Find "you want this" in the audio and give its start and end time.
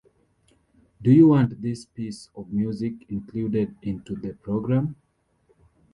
1.11-1.85